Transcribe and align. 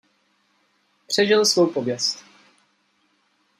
Přežil 1.07 1.45
svou 1.45 1.67
pověst. 1.73 2.25